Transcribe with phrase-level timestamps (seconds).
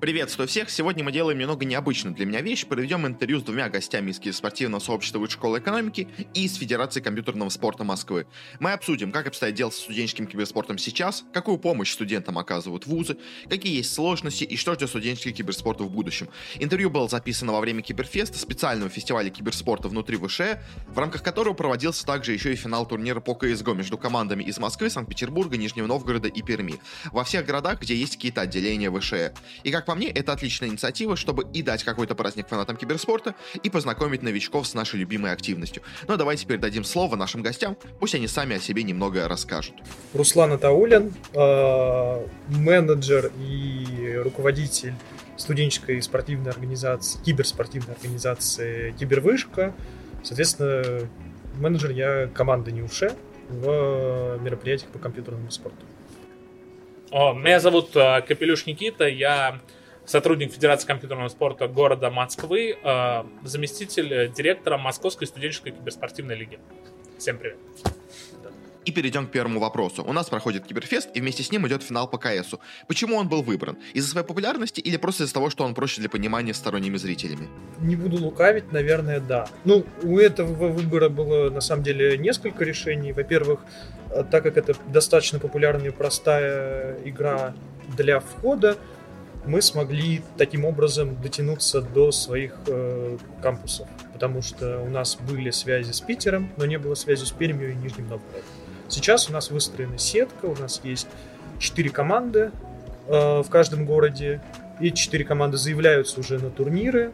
[0.00, 0.70] Приветствую всех!
[0.70, 2.64] Сегодня мы делаем немного необычную для меня вещь.
[2.64, 7.50] Проведем интервью с двумя гостями из спортивного сообщества Высшей школы экономики и из Федерации компьютерного
[7.50, 8.26] спорта Москвы.
[8.60, 13.18] Мы обсудим, как обстоят дела с студенческим киберспортом сейчас, какую помощь студентам оказывают вузы,
[13.50, 16.30] какие есть сложности и что ждет студенческий киберспорт в будущем.
[16.54, 22.06] Интервью было записано во время Киберфеста, специального фестиваля киберспорта внутри ВШЭ, в рамках которого проводился
[22.06, 26.40] также еще и финал турнира по CSGO между командами из Москвы, Санкт-Петербурга, Нижнего Новгорода и
[26.40, 26.80] Перми.
[27.12, 29.34] Во всех городах, где есть какие-то отделения ВШЭ.
[29.62, 33.70] И как по мне, это отличная инициатива, чтобы и дать какой-то праздник фанатам киберспорта, и
[33.70, 35.82] познакомить новичков с нашей любимой активностью.
[36.06, 39.74] Но давайте теперь дадим слово нашим гостям, пусть они сами о себе немного расскажут.
[40.14, 44.94] Руслан Атаулин, э, менеджер и руководитель
[45.36, 49.74] студенческой спортивной организации, киберспортивной организации Кибервышка.
[50.22, 51.08] Соответственно,
[51.56, 53.16] менеджер я команды НИУШЕ
[53.48, 55.84] в мероприятиях по компьютерному спорту.
[57.10, 59.58] О, меня зовут э, Капелюш Никита, я
[60.04, 66.58] сотрудник Федерации компьютерного спорта города Москвы, э, заместитель директора Московской студенческой киберспортивной лиги.
[67.18, 67.58] Всем привет.
[68.86, 70.02] И перейдем к первому вопросу.
[70.02, 72.60] У нас проходит Киберфест, и вместе с ним идет финал по КСу.
[72.88, 73.76] Почему он был выбран?
[73.92, 77.48] Из-за своей популярности или просто из-за того, что он проще для понимания сторонними зрителями?
[77.78, 79.48] Не буду лукавить, наверное, да.
[79.64, 83.12] Ну, у этого выбора было на самом деле несколько решений.
[83.12, 83.60] Во-первых,
[84.10, 87.54] э, так как это достаточно популярная и простая игра
[87.96, 88.78] для входа,
[89.46, 95.92] мы смогли таким образом дотянуться до своих э, кампусов, потому что у нас были связи
[95.92, 98.42] с Питером, но не было связи с Пермью и Нижним Новгородом.
[98.88, 101.08] Сейчас у нас выстроена сетка, у нас есть
[101.58, 102.50] четыре команды
[103.06, 104.42] э, в каждом городе,
[104.80, 107.12] и четыре команды заявляются уже на турниры,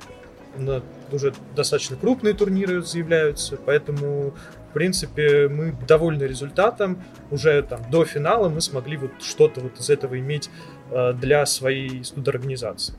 [0.57, 4.35] на уже достаточно крупные турниры заявляются, поэтому,
[4.71, 7.03] в принципе, мы довольны результатом.
[7.31, 10.51] Уже там до финала мы смогли вот что-то вот из этого иметь
[10.91, 12.95] для своей студорганизации.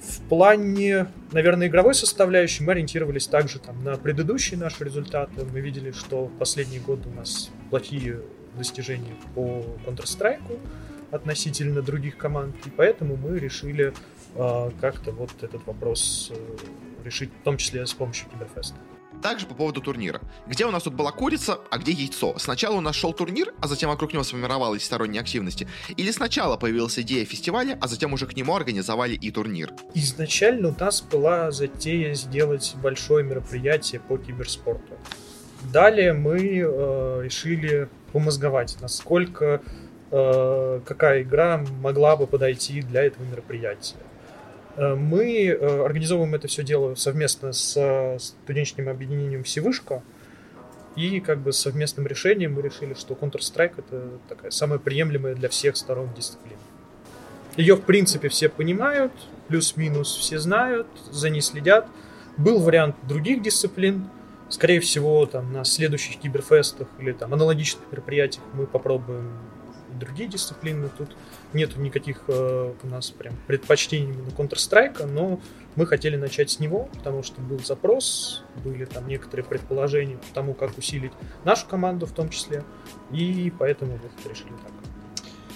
[0.00, 5.44] В плане, наверное, игровой составляющей мы ориентировались также там, на предыдущие наши результаты.
[5.52, 8.20] Мы видели, что в последние годы у нас плохие
[8.56, 10.58] достижения по Counter-Strike
[11.10, 13.92] относительно других команд, и поэтому мы решили
[14.34, 18.76] э, как-то вот этот вопрос э, решить, в том числе с помощью Киберфеста.
[19.22, 20.20] Также по поводу турнира.
[20.46, 22.38] Где у нас тут была курица, а где яйцо?
[22.38, 25.68] Сначала у нас шел турнир, а затем вокруг него сформировалась сторонние активности?
[25.96, 29.72] Или сначала появилась идея фестиваля, а затем уже к нему организовали и турнир?
[29.94, 34.94] Изначально у нас была затея сделать большое мероприятие по киберспорту.
[35.72, 39.60] Далее мы э, решили помозговать, насколько
[40.10, 43.96] э, какая игра могла бы подойти для этого мероприятия.
[44.76, 50.02] Э, мы э, организовываем это все дело совместно с студенческим объединением Всевышка.
[50.96, 55.76] И как бы совместным решением мы решили, что Counter-Strike это такая самая приемлемая для всех
[55.76, 56.58] сторон дисциплина.
[57.56, 59.12] Ее, в принципе, все понимают,
[59.48, 61.86] плюс-минус все знают, за ней следят.
[62.36, 64.08] Был вариант других дисциплин.
[64.48, 69.30] Скорее всего, там, на следующих киберфестах или там аналогичных мероприятиях мы попробуем
[69.98, 70.88] другие дисциплины.
[70.96, 71.10] Тут
[71.52, 75.40] нет никаких э, у нас прям предпочтений на Counter-Strike, но
[75.76, 80.54] мы хотели начать с него, потому что был запрос, были там некоторые предположения по тому,
[80.54, 81.12] как усилить
[81.44, 82.64] нашу команду в том числе,
[83.12, 84.72] и поэтому вот решили так.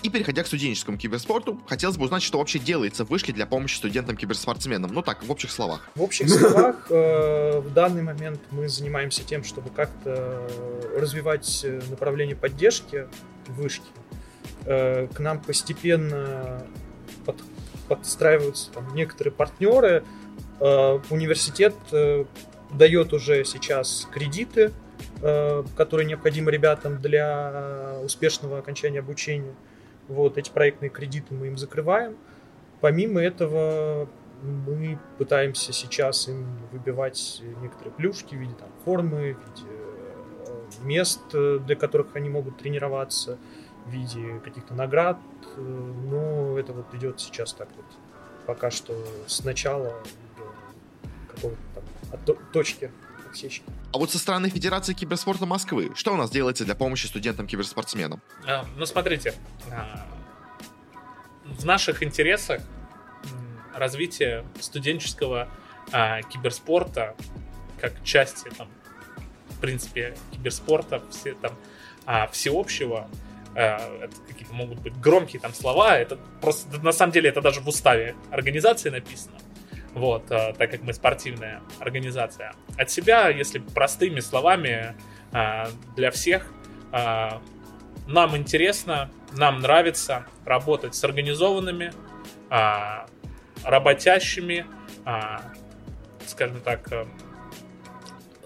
[0.04, 3.76] И переходя к студенческому киберспорту, хотелось бы узнать, что вообще делается в вышке для помощи
[3.76, 4.92] студентам-киберспортсменам.
[4.92, 5.88] Ну так, в общих словах.
[5.94, 10.46] В общих словах, э, в данный момент мы занимаемся тем, чтобы как-то
[10.94, 13.06] развивать э, направление поддержки
[13.46, 13.86] вышки.
[14.66, 16.66] Э, к нам постепенно
[17.26, 17.36] под,
[17.88, 20.04] подстраиваются там, некоторые партнеры.
[20.60, 22.24] Э, университет э,
[22.72, 24.72] дает уже сейчас кредиты,
[25.76, 29.54] которые необходимы ребятам для успешного окончания обучения.
[30.08, 32.16] Вот эти проектные кредиты мы им закрываем.
[32.80, 34.08] Помимо этого,
[34.42, 39.70] мы пытаемся сейчас им выбивать некоторые плюшки в виде там, формы, в виде
[40.82, 43.38] мест, для которых они могут тренироваться,
[43.84, 45.18] в виде каких-то наград,
[45.56, 47.86] э, но это вот идет сейчас так вот,
[48.46, 48.94] пока что
[49.26, 49.92] с начала
[50.36, 51.58] до какого-то
[52.10, 52.90] там точки
[53.28, 53.64] отсечки.
[53.92, 58.20] А вот со стороны Федерации киберспорта Москвы, что у нас делается для помощи студентам-киберспортсменам?
[58.46, 59.34] А, ну, смотрите,
[59.70, 60.06] а,
[61.44, 62.62] в наших интересах
[63.74, 65.48] развитие студенческого
[65.92, 67.14] а, киберспорта
[67.80, 68.68] как части, там,
[69.50, 71.52] в принципе, киберспорта, все, там,
[72.06, 73.08] а, всеобщего,
[73.54, 77.68] это какие-то могут быть громкие там слова, это просто, на самом деле, это даже в
[77.68, 79.38] уставе организации написано,
[79.94, 82.52] вот, э, так как мы спортивная организация.
[82.76, 84.94] От себя, если простыми словами,
[85.32, 85.64] э,
[85.96, 86.50] для всех,
[88.06, 91.92] нам интересно, нам нравится работать с организованными,
[93.64, 94.64] работящими,
[96.26, 97.04] скажем так, э,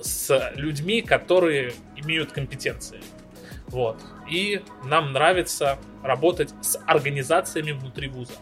[0.00, 3.00] с людьми, которые имеют компетенции.
[3.66, 4.00] Вот.
[4.28, 8.34] И нам нравится работать с организациями внутри вуза.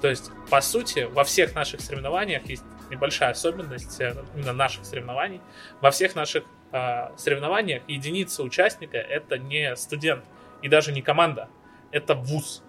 [0.00, 5.40] То есть, по сути, во всех наших соревнованиях есть небольшая особенность э, именно наших соревнований.
[5.80, 10.24] Во всех наших э, соревнованиях единица участника это не студент
[10.62, 11.48] и даже не команда,
[11.90, 12.62] это вуз.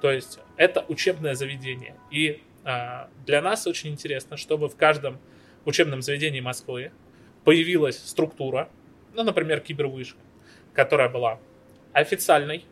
[0.00, 1.96] То есть это учебное заведение.
[2.10, 5.18] И э, для нас очень интересно, чтобы в каждом
[5.64, 6.92] учебном заведении Москвы
[7.44, 8.68] появилась структура,
[9.14, 10.20] ну, например, кибервышка,
[10.72, 11.40] которая была
[11.92, 12.64] официальной,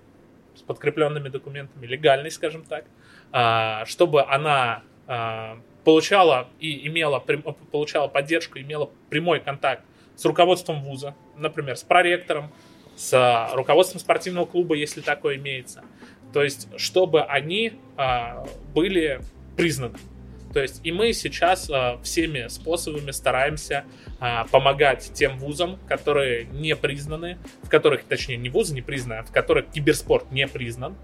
[0.55, 2.85] с подкрепленными документами, легальной, скажем так,
[3.33, 9.85] а, чтобы она а, получала и имела, получала поддержку, имела прямой контакт
[10.17, 12.53] с руководством вуза, например, с проректором,
[12.97, 15.85] с руководством спортивного клуба, если такое имеется.
[16.33, 18.45] То есть, чтобы они а,
[18.75, 19.21] были
[19.57, 19.99] признаны.
[20.59, 23.85] То есть и мы сейчас э, всеми способами стараемся
[24.21, 29.23] э, помогать тем вузам, которые не признаны, в которых, точнее, не вузы не признаны, а
[29.23, 30.97] в которых киберспорт не признан,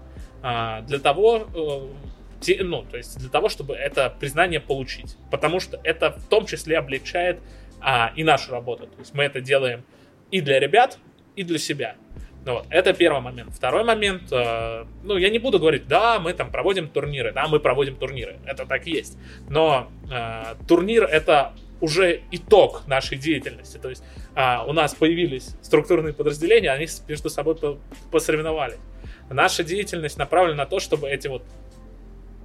[0.43, 5.15] э, для того, э, те, ну, то есть для того, чтобы это признание получить.
[5.31, 7.39] Потому что это в том числе облегчает
[7.81, 8.87] э, и нашу работу.
[8.87, 9.85] То есть мы это делаем
[10.31, 10.99] и для ребят,
[11.37, 11.95] и для себя.
[12.45, 13.53] Вот, это первый момент.
[13.53, 17.59] Второй момент, э, ну, я не буду говорить, да, мы там проводим турниры, да, мы
[17.59, 19.17] проводим турниры, это так и есть.
[19.49, 23.77] Но э, турнир это уже итог нашей деятельности.
[23.77, 24.03] То есть
[24.35, 27.57] э, у нас появились структурные подразделения, они между собой
[28.11, 28.77] посоревновались.
[29.29, 31.43] Наша деятельность направлена на то, чтобы эти вот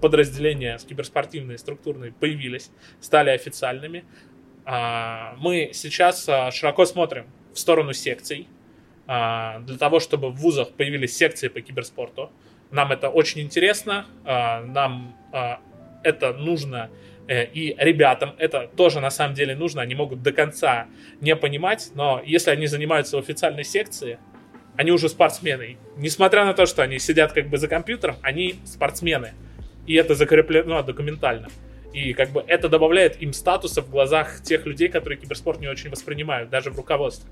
[0.01, 2.71] подразделения киберспортивные, структурные появились,
[3.01, 4.05] стали официальными.
[4.65, 8.49] Э, мы сейчас э, широко смотрим в сторону секций,
[9.11, 12.31] для того, чтобы в вузах появились секции по киберспорту.
[12.71, 15.59] Нам это очень интересно, а, нам а,
[16.05, 16.91] это нужно
[17.27, 20.87] э, и ребятам это тоже на самом деле нужно, они могут до конца
[21.21, 24.19] не понимать, но если они занимаются в официальной секции,
[24.77, 25.77] они уже спортсмены.
[25.97, 29.33] Несмотря на то, что они сидят как бы за компьютером, они спортсмены.
[29.87, 31.49] И это закреплено документально.
[31.93, 35.91] И как бы это добавляет им статуса в глазах тех людей, которые киберспорт не очень
[35.91, 37.31] воспринимают, даже в руководстве.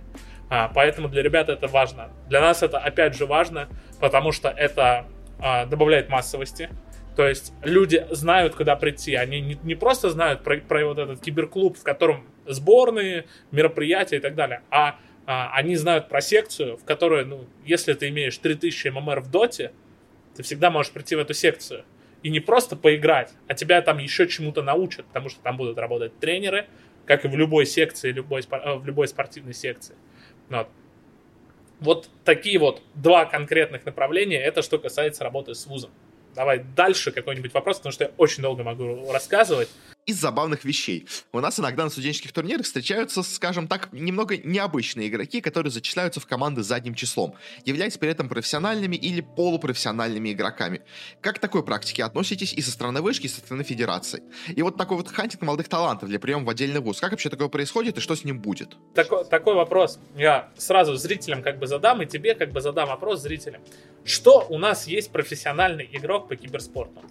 [0.50, 2.10] А, поэтому для ребят это важно.
[2.28, 3.68] Для нас это опять же важно,
[4.00, 5.06] потому что это
[5.40, 6.70] а, добавляет массовости.
[7.16, 9.14] То есть люди знают, куда прийти.
[9.14, 14.20] Они не, не просто знают про, про вот этот киберклуб, в котором сборные, мероприятия и
[14.20, 14.96] так далее, а,
[15.26, 19.72] а они знают про секцию, в которой, ну, если ты имеешь 3000 ММР в доте,
[20.34, 21.84] ты всегда можешь прийти в эту секцию.
[22.22, 26.18] И не просто поиграть, а тебя там еще чему-то научат, потому что там будут работать
[26.18, 26.66] тренеры,
[27.04, 29.94] как и в любой секции, любой, э, в любой спортивной секции.
[30.50, 30.68] Вот.
[31.80, 35.90] вот такие вот два конкретных направления, это что касается работы с вузом.
[36.34, 39.68] Давай дальше какой-нибудь вопрос, потому что я очень долго могу рассказывать
[40.08, 41.06] из забавных вещей.
[41.32, 46.26] У нас иногда на студенческих турнирах встречаются, скажем так, немного необычные игроки, которые зачисляются в
[46.26, 47.34] команды задним числом,
[47.66, 50.80] являясь при этом профессиональными или полупрофессиональными игроками.
[51.20, 54.22] Как к такой практике относитесь и со стороны вышки, и со стороны федерации?
[54.48, 57.00] И вот такой вот хантинг молодых талантов для приема в отдельный вуз.
[57.00, 58.76] Как вообще такое происходит и что с ним будет?
[58.94, 63.20] Такой, такой вопрос я сразу зрителям как бы задам, и тебе как бы задам вопрос
[63.20, 63.60] зрителям.
[64.04, 67.02] Что у нас есть профессиональный игрок по киберспорту?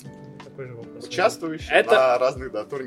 [0.57, 1.05] такой же вопрос.
[1.05, 1.91] Участвующий это...
[1.91, 2.86] на разных да, турнирах.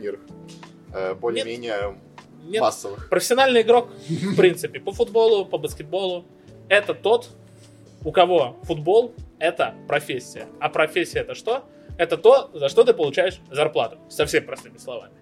[0.92, 1.98] Э, более-менее
[2.44, 2.60] Нет.
[2.60, 3.08] массовых.
[3.08, 6.24] Профессиональный игрок, в принципе, по футболу, по баскетболу.
[6.68, 7.28] Это тот,
[8.04, 10.46] у кого футбол— это профессия.
[10.60, 11.64] А профессия— это что?
[11.98, 13.98] Это то, за что ты получаешь зарплату.
[14.08, 15.12] Совсем простыми словами.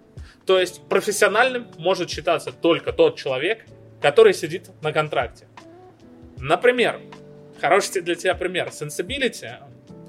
[0.45, 3.65] То есть профессиональным может считаться только тот человек,
[4.01, 5.47] который сидит на контракте.
[6.37, 6.99] Например,
[7.59, 8.69] хороший для тебя пример.
[8.69, 9.51] Sensibility,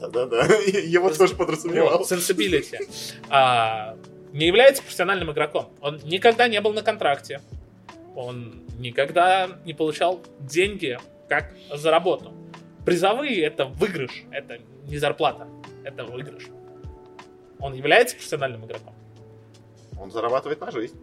[0.00, 2.03] да-да-да, его тоже подразумевал.
[2.03, 2.79] Sensibility.
[3.29, 3.97] А,
[4.32, 5.70] не является профессиональным игроком.
[5.80, 7.40] Он никогда не был на контракте.
[8.14, 12.32] Он никогда не получал деньги как за работу.
[12.84, 15.46] Призовые это выигрыш, это не зарплата,
[15.84, 16.49] это выигрыш.
[17.58, 18.94] Он является профессиональным игроком.
[20.00, 20.99] Он зарабатывает на жизнь.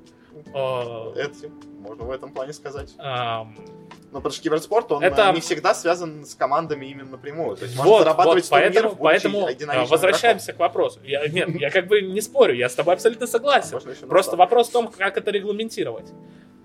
[0.54, 2.94] Uh, Этим, можно в этом плане сказать.
[2.98, 5.32] Ну, потому что киберспорт, он это...
[5.34, 7.58] не всегда связан с командами именно напрямую.
[7.58, 9.48] То есть вот, зарабатывать вот, поэтому, поэтому
[9.86, 10.58] возвращаемся игроком.
[10.58, 11.00] к вопросу.
[11.04, 13.80] Я, нет, я как бы не спорю, я с тобой абсолютно согласен.
[14.08, 16.12] Просто вопрос в том, как это регламентировать.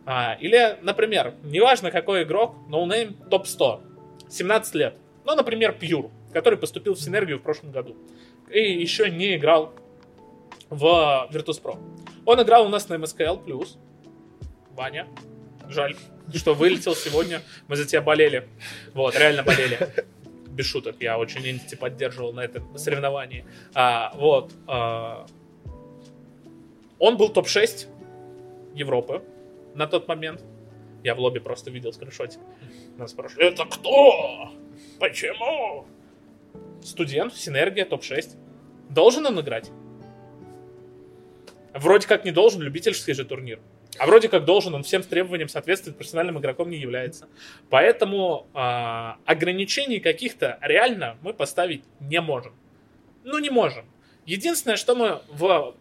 [0.04, 3.80] А, или, например, неважно какой игрок, no-name, но топ-100,
[4.30, 4.94] 17 лет.
[5.24, 7.96] Ну, например, Pure, который поступил в Синергию в прошлом году.
[8.50, 9.72] И еще не играл
[10.70, 11.78] в Virtus.pro.
[12.24, 13.66] Он играл у нас на MSKL+.
[14.70, 15.08] Ваня,
[15.68, 15.96] жаль
[16.34, 17.42] что вылетел сегодня.
[17.68, 18.48] Мы за тебя болели.
[18.94, 19.78] Вот, реально болели.
[20.48, 23.44] Без шуток, я очень Entity поддерживал на этом соревновании.
[23.74, 24.52] А, вот.
[24.66, 25.26] А,
[26.98, 27.86] Он был топ-6
[28.74, 29.22] Европы
[29.74, 30.42] на тот момент.
[31.02, 32.40] Я в лобби просто видел скриншотик.
[32.96, 34.52] Нас спрашивали, это кто?
[35.00, 35.86] Почему?
[36.82, 38.36] Студент, Синергия, топ-6.
[38.90, 39.70] Должен он играть?
[41.74, 43.60] Вроде как не должен, любительский же турнир.
[43.98, 47.28] А вроде как должен, он всем требованиям соответствует, профессиональным игроком не является.
[47.70, 48.58] Поэтому э,
[49.26, 52.54] ограничений каких-то реально мы поставить не можем.
[53.24, 53.84] Ну, не можем.
[54.24, 55.74] Единственное, что мы в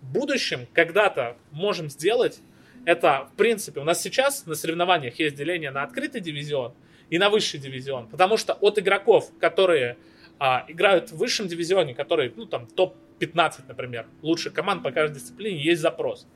[0.00, 2.40] будущем когда-то можем сделать,
[2.84, 6.72] это, в принципе, у нас сейчас на соревнованиях есть деление на открытый дивизион
[7.10, 8.06] и на высший дивизион.
[8.06, 9.96] Потому что от игроков, которые
[10.38, 15.62] а, играют в высшем дивизионе, которые, ну, там, топ-15, например, лучших команд по каждой дисциплине,
[15.62, 16.26] есть запрос.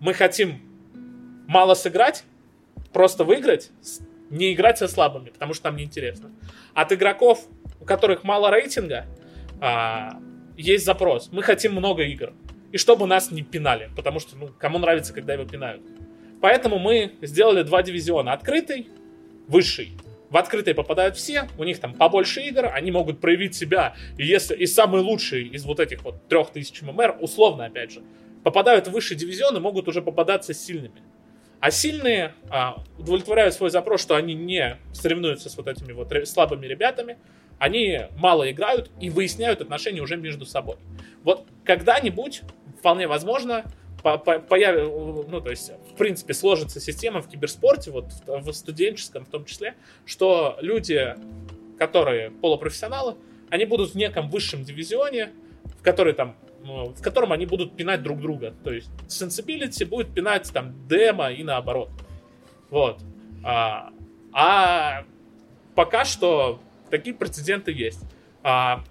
[0.00, 0.60] Мы хотим
[1.46, 2.24] мало сыграть,
[2.92, 3.70] просто выиграть,
[4.30, 6.30] не играть со слабыми, потому что нам неинтересно.
[6.74, 7.46] От игроков,
[7.80, 9.06] у которых мало рейтинга,
[9.60, 10.20] а,
[10.56, 11.30] есть запрос.
[11.32, 12.32] Мы хотим много игр.
[12.72, 15.82] И чтобы нас не пинали, потому что, ну, кому нравится, когда его пинают.
[16.40, 18.32] Поэтому мы сделали два дивизиона.
[18.32, 18.88] Открытый,
[19.48, 19.92] высший.
[20.30, 23.94] В открытый попадают все, у них там побольше игр, они могут проявить себя.
[24.18, 28.02] И если и самые лучшие из вот этих вот трех тысяч ММР, условно опять же,
[28.42, 31.02] попадают в высший дивизион и могут уже попадаться сильными.
[31.60, 36.66] А сильные а, удовлетворяют свой запрос, что они не соревнуются с вот этими вот слабыми
[36.66, 37.18] ребятами,
[37.58, 40.76] они мало играют и выясняют отношения уже между собой.
[41.22, 42.42] Вот когда-нибудь,
[42.78, 43.64] вполне возможно,
[44.06, 44.76] по, по, появ...
[45.28, 49.44] ну, то есть, в принципе, сложится система в киберспорте, вот в, в студенческом в том
[49.44, 51.16] числе, что люди,
[51.76, 53.16] которые полупрофессионалы,
[53.50, 55.32] они будут в неком высшем дивизионе,
[55.80, 58.54] в который там ну, в котором они будут пинать друг друга.
[58.62, 61.90] То есть Sensibility будет пинать там демо и наоборот.
[62.70, 63.00] Вот.
[63.42, 63.90] А,
[64.32, 65.04] а
[65.74, 66.60] пока что
[66.90, 68.02] такие прецеденты есть.
[68.44, 68.84] А,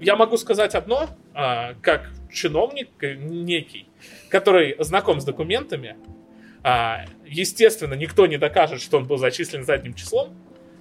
[0.00, 3.86] я могу сказать одно, а, как чиновник некий,
[4.28, 5.96] который знаком с документами.
[6.62, 10.34] А, естественно, никто не докажет, что он был зачислен задним числом.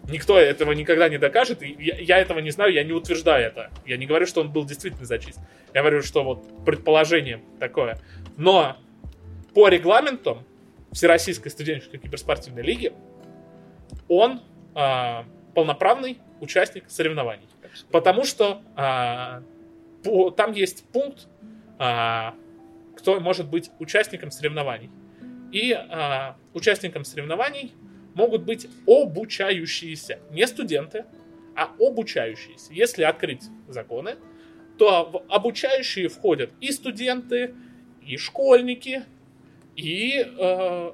[0.09, 1.63] Никто этого никогда не докажет.
[1.63, 3.69] И я, я этого не знаю, я не утверждаю это.
[3.85, 5.43] Я не говорю, что он был действительно зачислен.
[5.73, 7.99] Я говорю, что вот предположение такое.
[8.35, 8.77] Но
[9.53, 10.45] по регламентам
[10.91, 12.93] Всероссийской студенческой киберспортивной лиги
[14.07, 14.41] он
[14.75, 17.47] а, полноправный участник соревнований.
[17.91, 19.41] Потому что а,
[20.03, 21.27] по, там есть пункт,
[22.95, 24.89] кто может быть участником соревнований.
[25.51, 27.73] И а, участником соревнований
[28.15, 31.05] могут быть обучающиеся, не студенты,
[31.55, 32.73] а обучающиеся.
[32.73, 34.15] Если открыть законы,
[34.77, 37.53] то в обучающие входят и студенты,
[38.01, 39.03] и школьники,
[39.75, 40.91] и э,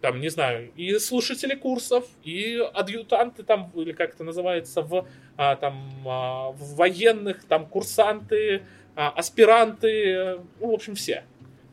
[0.00, 5.56] там, не знаю, и слушатели курсов, и адъютанты там, или как это называется, в, а,
[5.56, 11.24] там, а, в военных, там, курсанты, а, аспиранты, ну, в общем, все.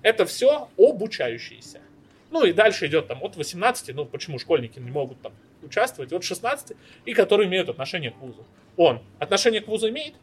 [0.02, 1.82] Это все обучающиеся.
[2.30, 5.34] Ну и дальше идет там от 18, ну почему школьники не могут там
[5.64, 8.46] участвовать, от 16, и которые имеют отношение к вузу.
[8.76, 10.16] Он отношение к вузу имеет?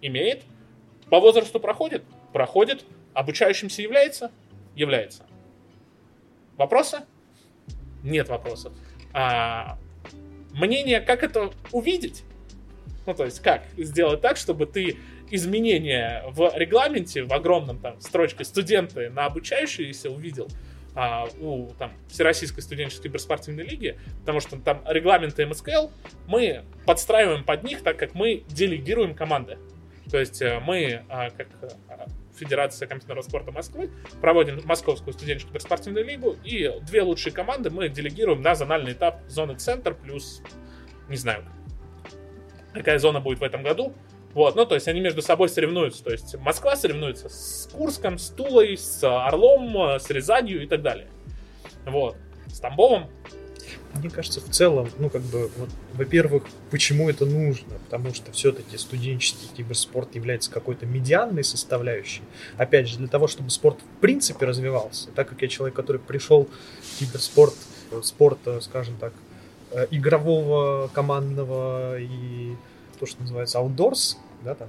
[0.00, 0.42] Имеет.
[1.10, 2.02] По возрасту проходит?
[2.32, 2.84] Проходит.
[3.12, 4.30] Обучающимся является?
[4.74, 5.24] Является.
[6.56, 7.00] Вопросы?
[8.02, 8.72] Нет вопросов.
[9.12, 9.78] А,
[10.52, 12.24] мнение, как это увидеть?
[13.06, 14.96] Ну, то есть, как сделать так, чтобы ты
[15.34, 20.48] изменения в регламенте, в огромном там строчке студенты на обучающиеся увидел,
[20.94, 25.88] а, у там, Всероссийской студенческой киберспортивной лиги, потому что там регламенты МСКЛ
[26.26, 29.56] мы подстраиваем под них, так как мы делегируем команды.
[30.10, 31.48] То есть э, мы, а, как
[31.88, 37.88] а, Федерация компьютерного спорта Москвы, проводим Московскую студенческую киберспортивную лигу, и две лучшие команды мы
[37.88, 40.42] делегируем на зональный этап зоны центр плюс,
[41.08, 41.44] не знаю,
[42.74, 43.94] какая зона будет в этом году,
[44.34, 46.02] вот, ну, то есть они между собой соревнуются.
[46.02, 51.08] То есть Москва соревнуется с Курском, с Тулой, с Орлом, с Рязанью и так далее.
[51.86, 52.16] Вот.
[52.46, 53.08] С Тамбовом.
[53.94, 57.74] Мне кажется, в целом, ну, как бы, вот, во-первых, почему это нужно?
[57.84, 62.22] Потому что все-таки студенческий киберспорт является какой-то медианной составляющей.
[62.56, 65.10] Опять же, для того, чтобы спорт в принципе развивался.
[65.10, 66.48] Так как я человек, который пришел
[66.80, 67.54] в киберспорт,
[68.02, 69.12] спорт, скажем так,
[69.72, 72.56] э, игрового, командного и
[73.02, 74.68] то, что называется outdoors, да, там,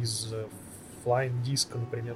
[0.00, 0.44] из э,
[1.04, 2.14] Flying Disc, например,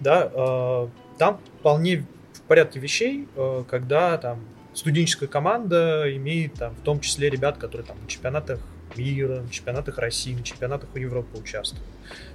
[0.00, 4.40] да, э, там вполне в порядке вещей, э, когда там
[4.74, 8.60] студенческая команда имеет там в том числе ребят, которые там на чемпионатах
[8.98, 11.84] мира, на чемпионатах России, на чемпионатах Европы участвуют.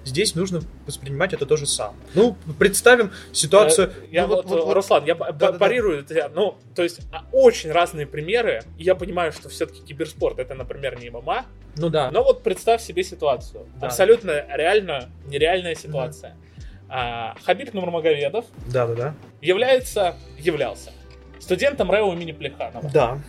[0.05, 1.98] Здесь нужно воспринимать это то же самое.
[2.13, 3.89] Ну, представим ситуацию...
[3.89, 6.29] Э, я, ну, вот, вот, вот, Руслан, я да, парирую да, да.
[6.34, 8.63] Ну, то есть а, очень разные примеры.
[8.77, 11.46] Я понимаю, что все-таки киберспорт это, например, не ММА.
[11.75, 12.12] Ну да.
[12.12, 13.65] Но вот представь себе ситуацию.
[13.79, 13.88] Да.
[13.88, 16.32] Абсолютно реально нереальная ситуация.
[16.32, 16.86] Mm-hmm.
[16.89, 19.15] а, Хабиб Нурмагомедов Да-да-да.
[19.41, 20.91] является, являлся
[21.43, 22.89] студентом РЭО имени Плеханова.
[22.91, 23.20] Да.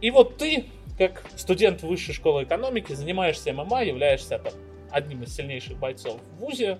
[0.00, 0.66] И вот ты,
[0.98, 4.52] как студент высшей школы экономики, занимаешься ММА, являешься там,
[4.90, 6.78] одним из сильнейших бойцов в ВУЗе,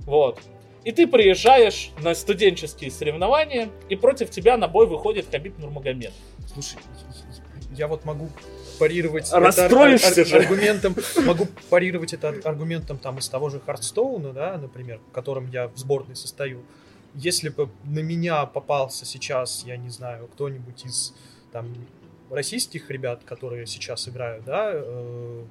[0.00, 0.40] вот.
[0.84, 6.14] И ты приезжаешь на студенческие соревнования, и против тебя на бой выходит Хабиб Нурмагомедов.
[6.52, 6.78] Слушай,
[7.72, 8.28] я вот могу
[8.78, 10.36] парировать Расстроишься это ар- же.
[10.36, 10.94] аргументом,
[11.24, 15.68] могу парировать это ар- аргументом там из того же Хардстоуна, да, например, в котором я
[15.68, 16.62] в сборной состою.
[17.14, 21.14] Если бы на меня попался сейчас, я не знаю, кто-нибудь из
[21.52, 21.72] там
[22.30, 25.42] российских ребят, которые сейчас играют, да, э,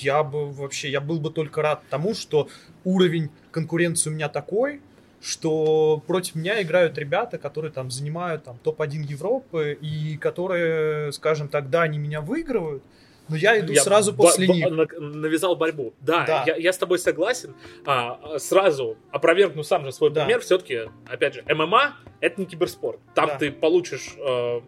[0.00, 2.48] я бы вообще, я был бы только рад тому, что
[2.84, 4.80] уровень конкуренции у меня такой,
[5.20, 11.68] что против меня играют ребята, которые там занимают там топ-1 Европы и которые, скажем так,
[11.68, 12.82] да, они меня выигрывают,
[13.28, 14.68] но я иду Я сразу после них.
[14.70, 15.92] на- навязал борьбу.
[16.00, 16.44] Да, Да.
[16.46, 17.54] Я, я с тобой согласен.
[17.86, 20.24] А, а, сразу опровергну сам же свой Да.
[20.24, 20.40] пример.
[20.40, 22.98] Все-таки, опять же, ММА это не киберспорт.
[23.14, 23.36] Там Да.
[23.38, 24.60] ты получишь, э,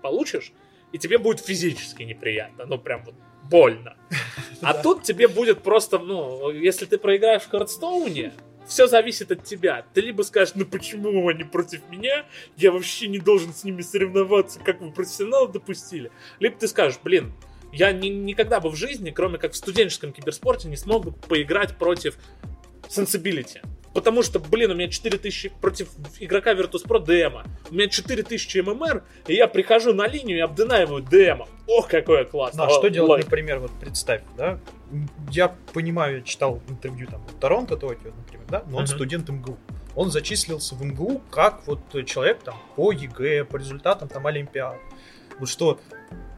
[0.00, 0.52] получишь,
[0.92, 2.64] и тебе будет физически неприятно.
[2.66, 3.14] Ну, прям вот
[3.44, 3.96] больно.
[4.60, 8.32] А тут тебе будет просто, ну, если ты проиграешь в Хардстоуне,
[8.66, 9.84] все зависит от тебя.
[9.94, 12.26] Ты либо скажешь, ну почему они против меня?
[12.56, 16.10] Я вообще не должен с ними соревноваться, как вы профессионалы допустили.
[16.40, 17.32] Либо ты скажешь, блин,
[17.72, 21.76] я ни- никогда бы в жизни, кроме как в студенческом киберспорте, не смог бы поиграть
[21.78, 22.16] против
[22.88, 23.60] Sensibility.
[23.98, 25.88] Потому что, блин, у меня 4000 против
[26.20, 27.42] игрока Virtus.pro DM а.
[27.68, 31.48] У меня 4000 MMR, и я прихожу на линию и отdenyиваю DM а.
[31.66, 32.66] Ох, какое классно.
[32.66, 33.24] Ну, а что делать, like.
[33.24, 34.60] например, вот представь, да,
[35.32, 38.86] я понимаю, я читал интервью там Toronto Tokyo, например, да, но он Мгм.
[38.86, 39.58] студент МГУ.
[39.96, 44.76] Он зачислился в МГУ как вот человек там по ЕГЭ, по результатам там Олимпиад.
[45.40, 45.80] Вот что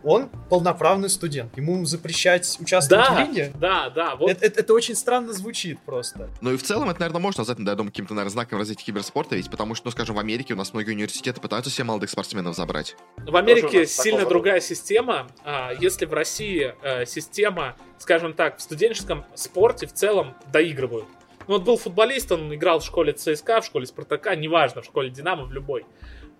[0.02, 3.52] он полноправный студент, ему запрещать участвовать в Да, лиге?
[3.58, 4.16] да, да.
[4.16, 6.28] Вот Это, это- это очень странно звучит просто.
[6.40, 8.84] Ну и в целом это, наверное, можно назвать, да, я думаю, каким-то, наверное, знаком развития
[8.84, 12.10] киберспорта, ведь потому что, ну, скажем, в Америке у нас многие университеты пытаются себе молодых
[12.10, 12.96] спортсменов забрать.
[13.18, 15.28] В Америке сильно другая система.
[15.44, 21.06] А, Если в России э, система, скажем так, в студенческом спорте в целом доигрывают.
[21.48, 25.10] Ну, вот был футболист, он играл в школе ЦСКА, в школе Спартака, неважно, в школе
[25.10, 25.84] Динамо, в любой.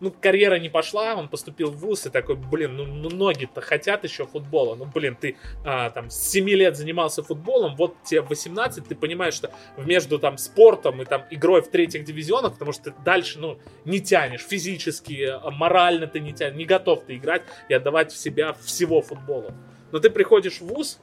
[0.01, 4.05] Ну, карьера не пошла, он поступил в ВУЗ и такой, блин, ну, ну ноги-то хотят
[4.05, 4.75] еще футбола.
[4.75, 9.35] Ну, блин, ты а, там с 7 лет занимался футболом, вот тебе 18, ты понимаешь,
[9.35, 13.59] что между там спортом и там игрой в третьих дивизионах, потому что ты дальше, ну,
[13.85, 18.17] не тянешь физически, а, морально ты не тянешь, не готов ты играть и отдавать в
[18.17, 19.55] себя всего футбола.
[19.93, 21.01] Но ты приходишь в ВУЗ,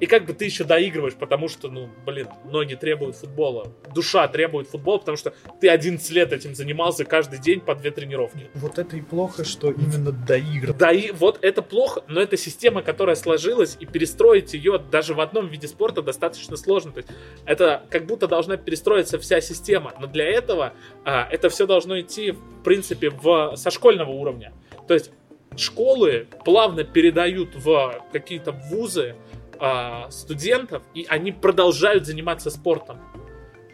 [0.00, 4.68] и как бы ты еще доигрываешь, потому что, ну, блин, ноги требуют футбола, душа требует
[4.68, 8.50] футбола, потому что ты 11 лет этим занимался каждый день по две тренировки.
[8.54, 10.78] Вот это и плохо, что именно доигрывать.
[10.78, 15.20] Да и вот это плохо, но это система, которая сложилась, и перестроить ее даже в
[15.20, 16.92] одном виде спорта достаточно сложно.
[16.92, 17.10] То есть
[17.44, 20.72] это как будто должна перестроиться вся система, но для этого
[21.04, 24.52] а, это все должно идти, в принципе, в, со школьного уровня.
[24.88, 25.10] То есть
[25.56, 29.16] школы плавно передают в какие-то вузы
[29.58, 32.98] а, студентов, и они продолжают заниматься спортом.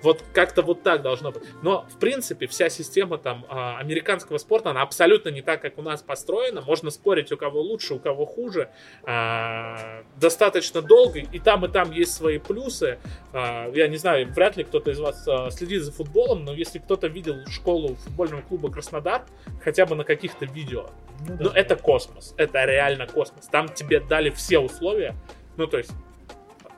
[0.03, 1.43] Вот как-то вот так должно быть.
[1.63, 5.83] Но, в принципе, вся система там а, американского спорта, она абсолютно не так, как у
[5.83, 6.63] нас построена.
[6.63, 8.71] Можно спорить, у кого лучше, у кого хуже.
[9.05, 11.19] А, достаточно долго.
[11.19, 12.99] И там, и там есть свои плюсы.
[13.35, 17.37] Я не знаю, вряд ли кто-то из вас следит за футболом, но если кто-то видел
[17.51, 19.27] школу футбольного клуба Краснодар,
[19.63, 20.89] хотя бы на каких-то видео,
[21.29, 22.35] Ну, ну, это космос.
[22.39, 23.47] Это реально космос.
[23.49, 25.15] Там тебе дали все условия.
[25.61, 25.91] Ну, то есть,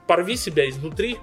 [0.08, 1.16] порви себя изнутри,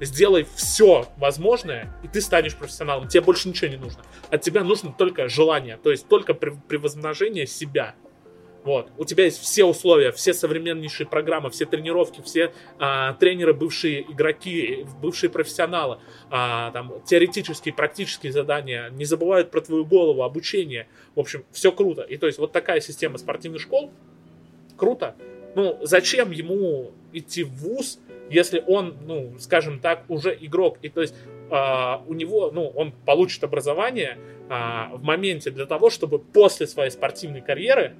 [0.00, 3.06] сделай все возможное, и ты станешь профессионалом.
[3.06, 4.00] Тебе больше ничего не нужно.
[4.30, 7.94] От тебя нужно только желание, то есть только прев- превозмножение себя.
[8.64, 8.90] Вот.
[8.96, 14.86] У тебя есть все условия, все современнейшие программы, все тренировки, все а, тренеры, бывшие игроки,
[15.02, 15.98] бывшие профессионалы,
[16.30, 20.88] а, там, теоретические, практические задания, не забывают про твою голову, обучение.
[21.14, 22.00] В общем, все круто.
[22.00, 23.92] И то есть вот такая система спортивных школ,
[24.78, 25.14] круто.
[25.54, 31.00] Ну, зачем ему идти в ВУЗ, если он, ну, скажем так, уже игрок, и то
[31.00, 31.14] есть
[31.50, 36.90] а, у него, ну, он получит образование а, в моменте для того, чтобы после своей
[36.90, 37.94] спортивной карьеры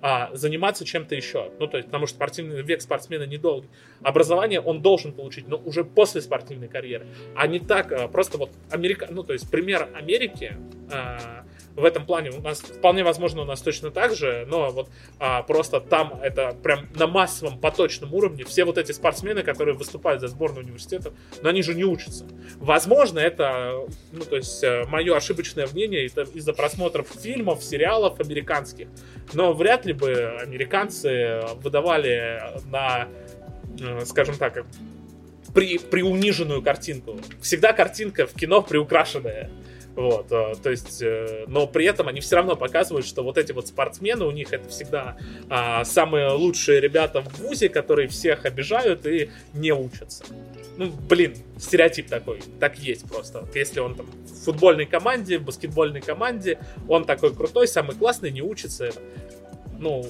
[0.00, 1.50] а, заниматься чем-то еще.
[1.58, 3.68] Ну, то есть, потому что спортивный век спортсмена недолгий.
[4.02, 7.06] Образование он должен получить, но уже после спортивной карьеры.
[7.34, 10.56] А не так, а, просто вот Америка, ну, то есть, пример Америки
[10.92, 11.44] а,
[11.78, 14.88] в этом плане у нас вполне возможно у нас точно так же, но вот
[15.18, 20.20] а, просто там это прям на массовом поточном уровне все вот эти спортсмены, которые выступают
[20.20, 22.26] за сборную университетов, но они же не учатся.
[22.56, 28.88] Возможно, это, ну, то есть, мое ошибочное мнение из-за просмотров фильмов, сериалов американских,
[29.32, 33.08] но вряд ли бы американцы выдавали на,
[33.80, 34.64] э, скажем так,
[35.54, 37.18] при, приуниженную картинку.
[37.40, 39.50] Всегда картинка в кино приукрашенная.
[39.98, 43.50] Вот, э, то есть, э, но при этом они все равно показывают, что вот эти
[43.50, 45.16] вот спортсмены, у них это всегда
[45.50, 50.24] а, самые лучшие ребята в ВУЗе, которые всех обижают и не учатся.
[50.76, 53.40] Ну, блин, стереотип такой, так есть просто.
[53.40, 58.30] Вот если он там в футбольной команде, в баскетбольной команде, он такой крутой, самый классный,
[58.30, 58.92] не учится.
[59.80, 60.06] Ну,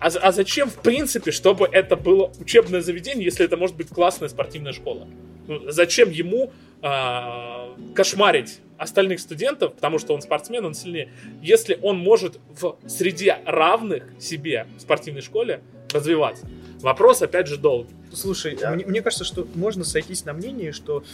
[0.00, 4.28] а, а зачем, в принципе, чтобы это было учебное заведение, если это может быть классная
[4.28, 5.08] спортивная школа?
[5.46, 11.10] Ну, зачем ему а, кошмарить остальных студентов, потому что он спортсмен, он сильнее,
[11.42, 15.60] если он может в среде равных себе в спортивной школе
[15.92, 16.48] развиваться.
[16.80, 17.94] Вопрос, опять же, долгий.
[18.12, 18.70] Слушай, да.
[18.70, 21.04] мне, мне кажется, что можно сойтись на мнении, что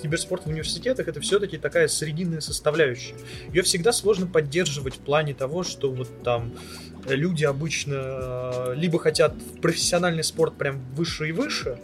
[0.00, 3.14] киберспорт в университетах это все-таки такая срединная составляющая.
[3.52, 6.52] Ее всегда сложно поддерживать в плане того, что вот там
[7.08, 11.78] люди обычно э, либо хотят в профессиональный спорт прям выше и выше,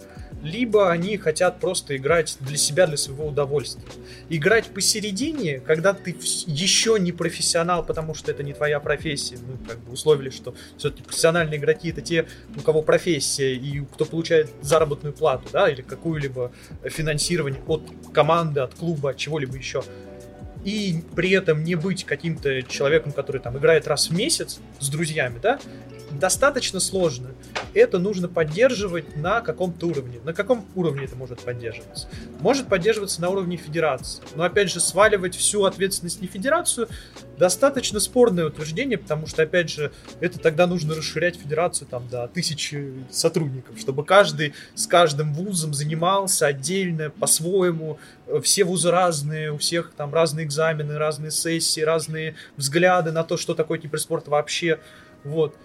[0.45, 3.83] либо они хотят просто играть для себя, для своего удовольствия.
[4.29, 6.15] Играть посередине, когда ты
[6.47, 11.03] еще не профессионал, потому что это не твоя профессия, ну, как бы условили, что все-таки
[11.03, 12.27] профессиональные игроки это те,
[12.57, 16.53] у кого профессия и кто получает заработную плату, да, или какую-либо
[16.85, 19.83] финансирование от команды, от клуба, от чего-либо еще
[20.65, 25.39] и при этом не быть каким-то человеком, который там играет раз в месяц с друзьями,
[25.41, 25.61] да,
[26.19, 27.31] достаточно сложно.
[27.75, 30.21] Это нужно поддерживать на каком-то уровне.
[30.25, 32.09] На каком уровне это может поддерживаться?
[32.41, 34.23] Может поддерживаться на уровне федерации.
[34.35, 36.89] Но опять же, сваливать всю ответственность на федерацию
[37.39, 42.93] достаточно спорное утверждение, потому что, опять же, это тогда нужно расширять федерацию там до тысячи
[43.11, 47.99] сотрудников, чтобы каждый с каждым вузом занимался отдельно, по-своему.
[48.43, 53.55] Все вузы разные, у всех там разные экзамены, разные сессии, разные взгляды на то, что
[53.55, 54.79] такое киберспорт вообще.
[55.25, 55.57] Вот.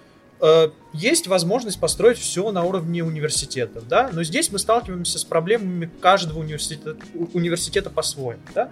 [0.41, 5.89] Э, есть возможность построить все на уровне университета, да, но здесь мы сталкиваемся с проблемами
[5.99, 6.95] каждого университета,
[7.34, 8.71] университета по-своему, да.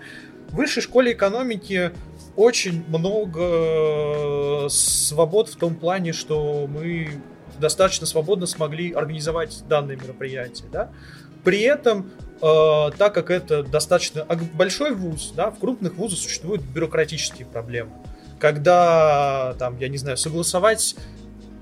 [0.49, 1.91] В высшей школе экономики
[2.37, 7.21] очень много свобод в том плане, что мы
[7.59, 10.89] достаточно свободно смогли организовать данное мероприятие, да.
[11.43, 17.45] При этом, э, так как это достаточно большой вуз, да, в крупных вузах существуют бюрократические
[17.45, 17.91] проблемы.
[18.39, 20.95] Когда, там, я не знаю, согласовать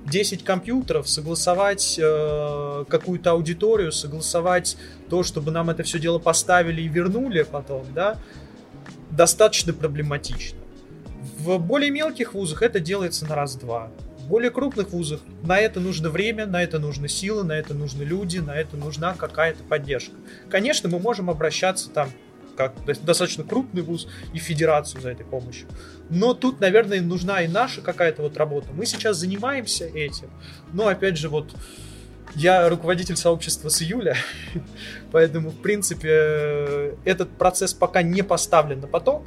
[0.05, 4.77] 10 компьютеров, согласовать э, какую-то аудиторию, согласовать
[5.09, 8.17] то, чтобы нам это все дело поставили и вернули потом, да,
[9.09, 10.59] достаточно проблематично.
[11.39, 13.91] В более мелких вузах это делается на раз-два.
[14.19, 18.03] В более крупных вузах на это нужно время, на это нужны силы, на это нужны
[18.03, 20.15] люди, на это нужна какая-то поддержка.
[20.49, 22.09] Конечно, мы можем обращаться там
[22.55, 25.67] как достаточно крупный вуз и федерацию за этой помощью.
[26.09, 28.67] Но тут, наверное, нужна и наша какая-то вот работа.
[28.73, 30.29] Мы сейчас занимаемся этим,
[30.73, 31.53] но опять же вот
[32.35, 34.17] я руководитель сообщества с июля,
[35.11, 39.25] поэтому, в принципе, этот процесс пока не поставлен на поток,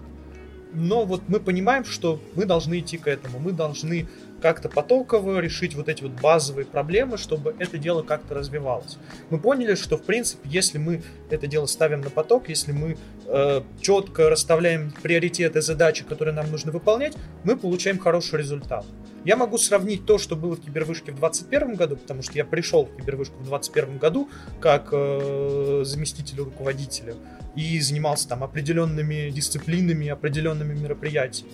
[0.72, 4.08] но вот мы понимаем, что мы должны идти к этому, мы должны
[4.40, 8.98] как-то потоково решить вот эти вот базовые проблемы, чтобы это дело как-то развивалось.
[9.30, 12.96] Мы поняли, что в принципе, если мы это дело ставим на поток, если мы
[13.26, 18.84] э, четко расставляем приоритеты, задачи, которые нам нужно выполнять, мы получаем хороший результат.
[19.24, 22.86] Я могу сравнить то, что было в Кибервышке в 2021 году, потому что я пришел
[22.86, 24.28] в Кибервышку в 2021 году
[24.60, 27.14] как э, заместитель руководителя
[27.56, 31.52] и занимался там определенными дисциплинами, определенными мероприятиями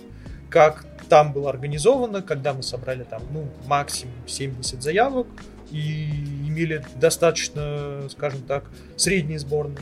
[0.55, 5.27] как там было организовано, когда мы собрали там, ну, максимум 70 заявок
[5.69, 6.05] и
[6.47, 8.63] имели достаточно, скажем так,
[8.95, 9.79] средние сборные.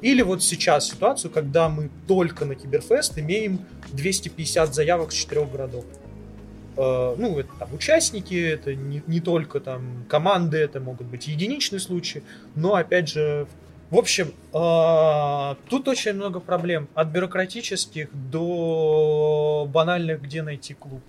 [0.00, 5.84] Или вот сейчас ситуацию, когда мы только на Киберфест имеем 250 заявок с четырех городов.
[6.76, 11.80] Э, ну, это там участники, это не, не только там команды, это могут быть единичные
[11.80, 12.22] случаи,
[12.54, 13.48] но опять же
[13.92, 16.88] в общем, а, тут очень много проблем.
[16.94, 21.02] От бюрократических до банальных, где найти клуб.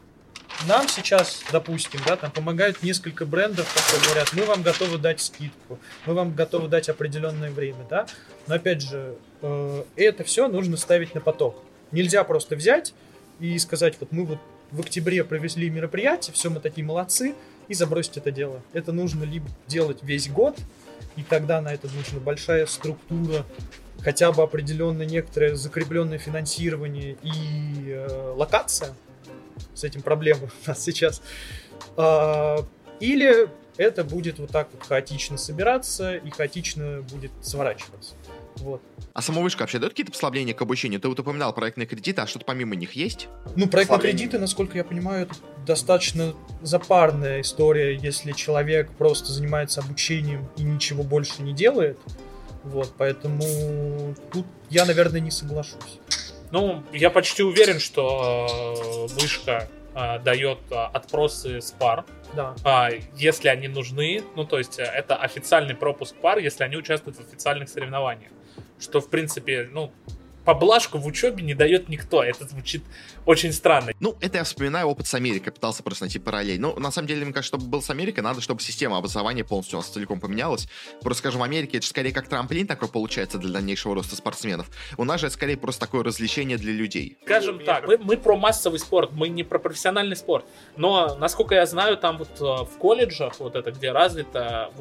[0.67, 5.79] Нам сейчас, допустим, да, там помогают несколько брендов, которые говорят, мы вам готовы дать скидку,
[6.05, 8.05] мы вам готовы дать определенное время, да.
[8.47, 11.63] Но опять же, э, это все нужно ставить на поток.
[11.93, 12.93] Нельзя просто взять
[13.39, 14.39] и сказать, вот мы вот
[14.71, 17.33] в октябре провели мероприятие, все, мы такие молодцы,
[17.69, 18.61] и забросить это дело.
[18.73, 20.57] Это нужно либо делать весь год,
[21.15, 23.45] и тогда на это нужна большая структура,
[24.01, 28.93] хотя бы определенное некоторое закрепленное финансирование и э, локация.
[29.73, 31.21] С этим проблемы у нас сейчас.
[31.95, 32.65] А,
[32.99, 38.13] или это будет вот так вот хаотично собираться и хаотично будет сворачиваться.
[38.57, 38.81] Вот.
[39.13, 40.99] А сама вышка вообще дает какие-то послабления к обучению?
[40.99, 43.27] Ты вот упоминал проектные кредиты, а что-то помимо них есть?
[43.55, 50.47] Ну, проектные кредиты, насколько я понимаю, это достаточно запарная история, если человек просто занимается обучением
[50.57, 51.97] и ничего больше не делает.
[52.63, 55.99] Вот, поэтому тут я, наверное, не соглашусь.
[56.51, 62.55] Ну, я почти уверен, что э, вышка э, дает э, отпросы с пар, Да.
[62.63, 64.23] а, если они нужны.
[64.35, 68.31] Ну, то есть э, это официальный пропуск пар, если они участвуют в официальных соревнованиях.
[68.79, 69.91] Что, в принципе, ну,
[70.45, 72.23] поблажку в учебе не дает никто.
[72.23, 72.83] Это звучит
[73.25, 73.91] очень странно.
[73.99, 76.59] Ну, это я вспоминаю опыт с Америкой, пытался просто найти параллель.
[76.59, 79.77] Ну, на самом деле, мне кажется, чтобы был с Америкой, надо, чтобы система образования полностью
[79.77, 80.67] у нас целиком поменялась.
[81.01, 84.69] Просто, скажем, в Америке это же скорее как трамплин такой получается для дальнейшего роста спортсменов.
[84.97, 87.17] У нас же это скорее просто такое развлечение для людей.
[87.23, 90.45] Скажем так, мы, мы про массовый спорт, мы не про профессиональный спорт.
[90.75, 94.71] Но, насколько я знаю, там вот э, в колледжах, вот это где развито,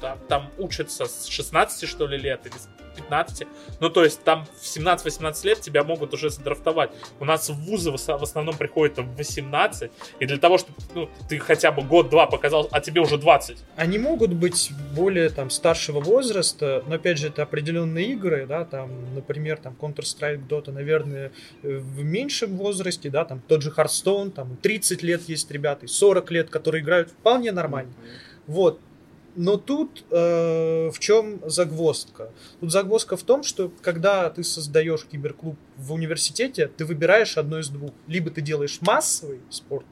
[0.00, 3.46] там, там учатся с 16, что ли, лет или с 15.
[3.80, 6.90] Ну, то есть там в 17-18 лет тебя могут уже задрафтовать.
[7.20, 10.78] У нас в вузы в ос- в основном приходят в 18, и для того, чтобы
[10.94, 13.58] ну, ты хотя бы год-два показал, а тебе уже 20.
[13.76, 19.14] Они могут быть более там старшего возраста, но опять же это определенные игры, да, там,
[19.14, 25.02] например, там Counter-Strike, Dota, наверное, в меньшем возрасте, да, там тот же Hearthstone, там 30
[25.02, 27.92] лет есть ребята, и 40 лет, которые играют вполне нормально.
[28.46, 28.80] Вот.
[29.36, 32.30] Но тут э, в чем загвоздка?
[32.60, 37.68] Тут загвоздка в том, что когда ты создаешь киберклуб в университете, ты выбираешь одно из
[37.68, 37.90] двух.
[38.06, 39.86] Либо ты делаешь массовый спорт,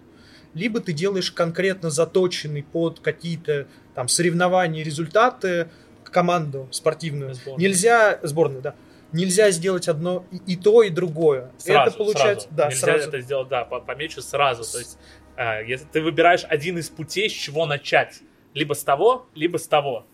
[0.55, 5.69] либо ты делаешь конкретно заточенный под какие-то там соревнования, результаты,
[6.05, 7.35] команду спортивную.
[7.35, 7.61] Сборную.
[7.61, 8.75] Нельзя, сборную, да.
[9.13, 11.51] Нельзя сделать одно и, и то, и другое.
[11.59, 12.57] Сразу, это получается, сразу.
[12.57, 13.09] да, Нельзя сразу.
[13.09, 14.71] это сделать, да, по- помечу сразу.
[14.71, 14.99] То есть,
[15.37, 18.21] э, если ты выбираешь один из путей, с чего начать.
[18.55, 20.05] Либо с того, либо с того.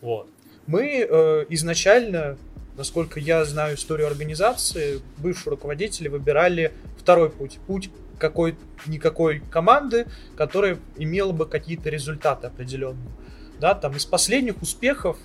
[0.00, 0.28] Вот.
[0.66, 2.38] Мы э, изначально,
[2.76, 7.58] насколько я знаю историю организации, бывшие руководители выбирали второй путь.
[7.66, 13.10] Путь какой-никакой команды, которая имела бы какие-то результаты определенные.
[13.58, 15.18] Да, там из последних успехов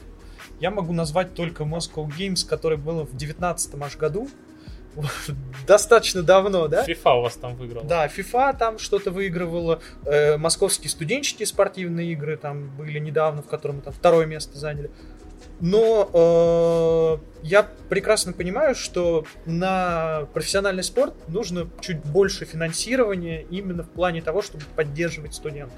[0.60, 4.30] я могу назвать только Moscow Games, который был в 19 аж году.
[5.67, 6.86] Достаточно давно, да?
[6.86, 7.83] FIFA у вас там выиграл.
[7.83, 13.77] Да, FIFA там что-то выигрывала, э, московские студенческие спортивные игры там были недавно, в котором
[13.77, 14.91] мы там второе место заняли.
[15.60, 23.89] Но э, я прекрасно понимаю, что на профессиональный спорт нужно чуть больше финансирования именно в
[23.89, 25.77] плане того, чтобы поддерживать студентов.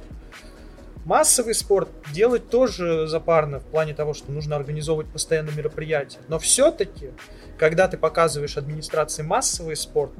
[1.09, 6.19] Массовый спорт делать тоже запарно в плане того, что нужно организовывать постоянно мероприятия.
[6.27, 7.09] Но все-таки,
[7.57, 10.11] когда ты показываешь администрации массовый спорт,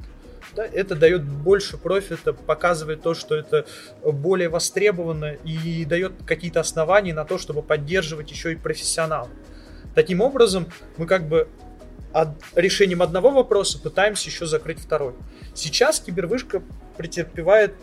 [0.56, 3.66] да, это дает больше профита, показывает то, что это
[4.02, 9.30] более востребовано и дает какие-то основания на то, чтобы поддерживать еще и профессионалов.
[9.94, 11.46] Таким образом, мы как бы
[12.12, 15.14] от- решением одного вопроса пытаемся еще закрыть второй.
[15.54, 16.64] Сейчас кибервышка
[16.96, 17.76] претерпевает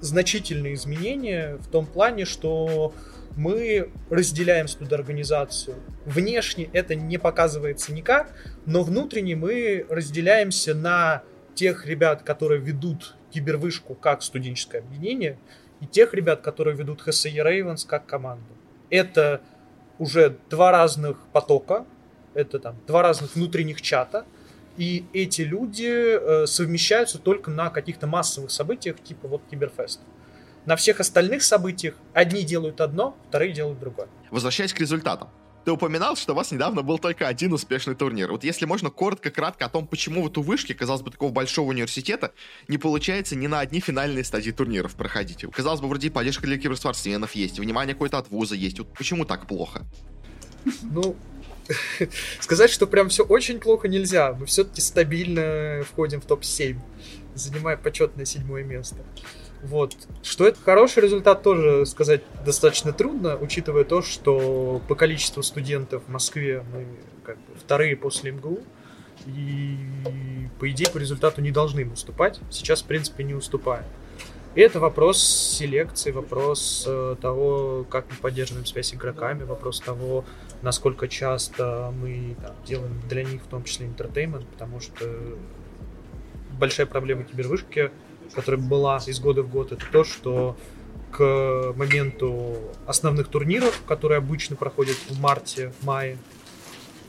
[0.00, 2.92] значительные изменения в том плане, что
[3.36, 5.76] мы разделяем студорганизацию.
[6.04, 8.32] Внешне это не показывается никак,
[8.66, 11.22] но внутренне мы разделяемся на
[11.54, 15.38] тех ребят, которые ведут кибервышку как студенческое объединение,
[15.80, 18.46] и тех ребят, которые ведут HSE Ravens как команду.
[18.90, 19.40] Это
[19.98, 21.84] уже два разных потока,
[22.34, 24.24] это там два разных внутренних чата,
[24.78, 30.00] и эти люди э, совмещаются только на каких-то массовых событиях, типа вот Киберфест.
[30.64, 34.08] На всех остальных событиях одни делают одно, вторые делают другое.
[34.30, 35.28] Возвращаясь к результатам.
[35.64, 38.30] Ты упоминал, что у вас недавно был только один успешный турнир.
[38.30, 41.68] Вот если можно коротко, кратко о том, почему вот у вышки, казалось бы, такого большого
[41.68, 42.32] университета,
[42.68, 45.44] не получается ни на одни финальные стадии турниров проходить.
[45.52, 48.78] Казалось бы, вроде поддержка для киберспортсменов есть, внимание какое-то от вуза есть.
[48.78, 49.84] Вот почему так плохо?
[50.82, 51.16] Ну,
[52.40, 54.32] сказать, что прям все очень плохо нельзя.
[54.32, 56.76] Мы все-таки стабильно входим в топ-7,
[57.34, 58.96] занимая почетное седьмое место.
[59.62, 59.96] Вот.
[60.22, 66.10] Что это хороший результат, тоже сказать достаточно трудно, учитывая то, что по количеству студентов в
[66.10, 66.86] Москве мы
[67.24, 68.60] как бы вторые после МГУ.
[69.26, 69.76] И
[70.60, 72.38] по идее по результату не должны им уступать.
[72.50, 73.84] Сейчас, в принципе, не уступаем.
[74.54, 80.24] И это вопрос селекции, вопрос э, того, как мы поддерживаем связь с игроками, вопрос того,
[80.62, 85.04] насколько часто мы там, делаем для них в том числе интертеймент, потому что
[86.58, 87.90] большая проблема кибервышки,
[88.34, 90.56] которая была из года в год, это то, что
[91.10, 96.18] к моменту основных турниров, которые обычно проходят в марте, мае,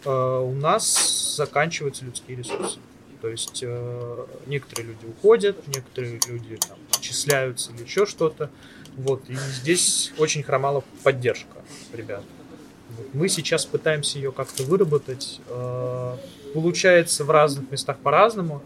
[0.05, 2.79] э, у нас заканчиваются людские ресурсы.
[3.21, 8.49] То есть э, некоторые люди уходят, некоторые люди там, отчисляются или еще что-то.
[8.95, 9.29] Вот.
[9.29, 11.57] И здесь очень хромала поддержка
[11.93, 12.23] ребят.
[13.13, 15.41] Мы сейчас пытаемся ее как-то выработать.
[15.47, 16.15] Э,
[16.53, 18.61] получается в разных местах по-разному,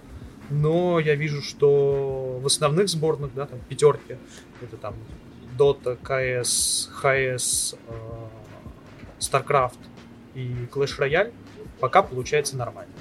[0.49, 4.17] но я вижу, что в основных сборных, да, там пятерки,
[4.61, 4.95] это там
[5.57, 7.93] Dota, CS, HS, э,
[9.19, 9.77] StarCraft
[10.35, 11.33] и Clash Royale,
[11.79, 12.93] пока получается нормально.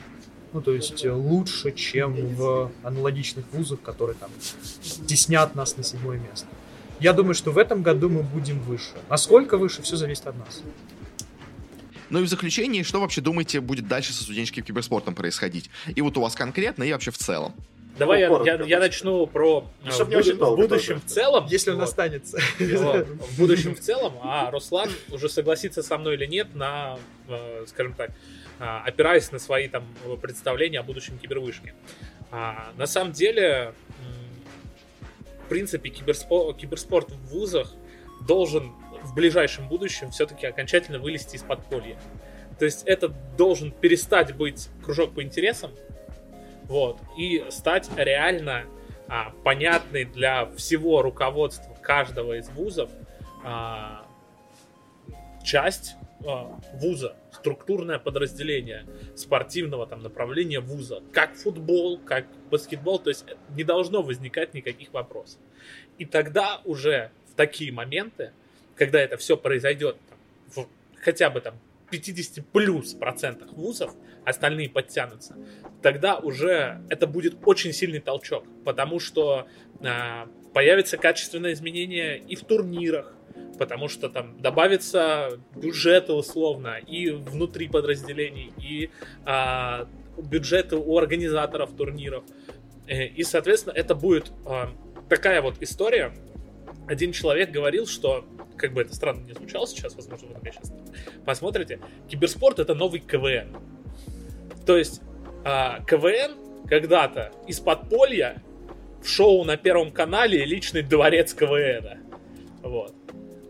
[0.52, 4.30] Ну, то есть лучше, чем в аналогичных вузах, которые там
[5.06, 6.46] теснят нас на седьмое место.
[7.00, 8.92] Я думаю, что в этом году мы будем выше.
[9.08, 10.62] Насколько выше, все зависит от нас.
[12.12, 15.70] Ну и в заключении, что вообще думаете будет дальше со студенческим киберспортом происходить?
[15.86, 17.54] И вот у вас конкретно, и вообще в целом.
[17.98, 20.26] Давай ну, я, я, я начну про ну, в, буд...
[20.26, 21.46] в будущем в целом.
[21.46, 21.84] Если он вот.
[21.84, 22.38] останется.
[22.58, 23.06] Вот.
[23.06, 26.98] В будущем в целом, а Руслан уже согласится со мной или нет на,
[27.28, 28.10] э, скажем так,
[28.58, 29.82] а, опираясь на свои там
[30.20, 31.74] представления о будущем кибервышке.
[32.30, 33.72] А, на самом деле,
[35.46, 37.72] в принципе, киберспорт, киберспорт в вузах
[38.26, 38.70] должен
[39.02, 41.96] в ближайшем будущем все-таки окончательно вылезти из подполья.
[42.58, 45.72] То есть это должен перестать быть кружок по интересам,
[46.64, 48.64] вот, и стать реально
[49.08, 52.90] а, понятной для всего руководства каждого из вузов
[53.44, 54.06] а,
[55.44, 58.86] часть а, вуза, структурное подразделение
[59.16, 65.40] спортивного там направления вуза, как футбол, как баскетбол, то есть не должно возникать никаких вопросов.
[65.98, 68.32] И тогда уже в такие моменты,
[68.76, 69.96] когда это все произойдет
[70.54, 70.66] в
[71.00, 71.54] хотя бы там
[71.90, 75.36] 50 плюс процентах вузов, остальные подтянутся,
[75.82, 79.46] тогда уже это будет очень сильный толчок, потому что
[79.80, 83.14] э, появится качественное изменение и в турнирах,
[83.58, 88.90] потому что там добавится бюджеты условно и внутри подразделений, и
[89.26, 92.24] э, бюджеты у организаторов турниров.
[92.86, 94.66] Э, и, соответственно, это будет э,
[95.08, 96.12] такая вот история.
[96.88, 98.24] Один человек говорил, что
[98.56, 100.72] как бы это странно не звучало сейчас, возможно, вы сейчас
[101.24, 103.56] посмотрите, киберспорт это новый КВН.
[104.66, 105.00] То есть
[105.44, 106.36] а, КВН
[106.68, 108.42] когда-то из подполья
[109.02, 111.98] в шоу на Первом канале «Личный дворец КВН».
[112.62, 112.94] Вот.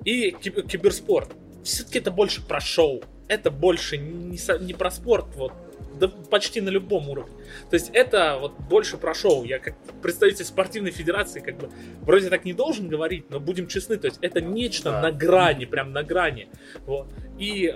[0.04, 1.30] И киберспорт.
[1.62, 3.02] Все-таки это больше про шоу.
[3.28, 5.52] Это больше не, не про спорт, вот,
[5.98, 7.32] да почти на любом уровне.
[7.70, 9.44] То есть это вот больше про шоу.
[9.44, 11.70] Я как представитель спортивной федерации как бы
[12.02, 15.02] вроде так не должен говорить, но будем честны, то есть это нечто да.
[15.02, 16.48] на грани, прям на грани.
[16.86, 17.08] Вот.
[17.38, 17.74] И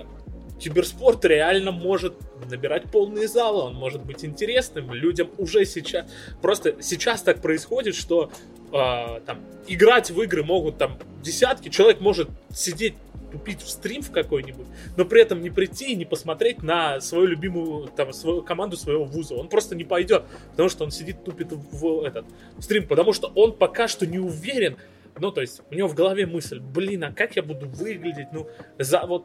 [0.59, 2.15] киберспорт реально может
[2.51, 6.11] набирать полные залы, он может быть интересным людям уже сейчас.
[6.41, 8.31] Просто сейчас так происходит, что
[8.73, 12.95] э, там играть в игры могут там десятки, человек может сидеть
[13.37, 17.27] тупить в стрим в какой-нибудь, но при этом не прийти и не посмотреть на свою
[17.27, 19.35] любимую там свою команду своего вуза.
[19.35, 22.25] Он просто не пойдет, потому что он сидит тупит в этот
[22.57, 24.77] в стрим, потому что он пока что не уверен.
[25.19, 28.29] Ну, то есть, у него в голове мысль, блин, а как я буду выглядеть?
[28.33, 29.25] Ну, за вот